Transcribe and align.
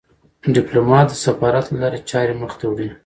ډيپلومات 0.55 1.05
د 1.09 1.13
سفارت 1.25 1.65
له 1.69 1.77
لارې 1.83 1.99
چارې 2.09 2.33
مخ 2.41 2.53
ته 2.59 2.65
وړي. 2.71 2.89